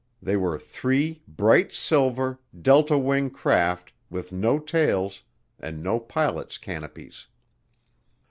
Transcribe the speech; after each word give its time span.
They 0.19 0.35
were 0.35 0.57
three 0.57 1.21
bright 1.27 1.71
silver, 1.71 2.39
delta 2.59 2.97
wing 2.97 3.29
craft 3.29 3.93
with 4.09 4.31
no 4.31 4.57
tails 4.57 5.21
and 5.59 5.83
no 5.83 5.99
pilot's 5.99 6.57
canopies. 6.57 7.27